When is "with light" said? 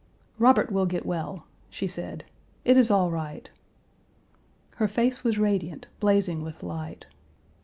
6.41-7.05